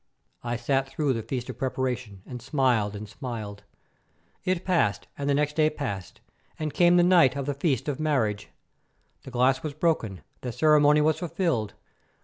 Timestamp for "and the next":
5.15-5.55